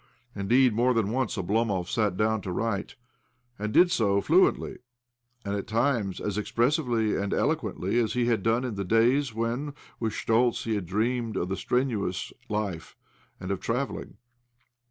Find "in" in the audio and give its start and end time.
8.65-8.73